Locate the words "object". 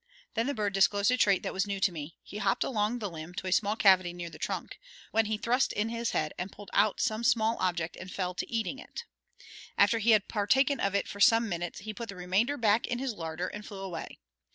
7.59-7.95